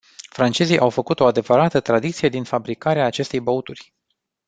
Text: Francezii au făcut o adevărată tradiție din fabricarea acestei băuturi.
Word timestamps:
Francezii 0.29 0.77
au 0.79 0.89
făcut 0.89 1.19
o 1.19 1.25
adevărată 1.25 1.79
tradiție 1.79 2.29
din 2.29 2.43
fabricarea 2.43 3.05
acestei 3.05 3.39
băuturi. 3.39 3.93